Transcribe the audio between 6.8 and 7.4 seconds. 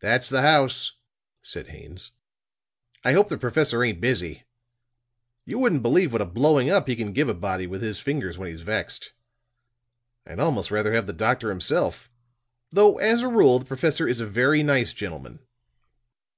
he can give a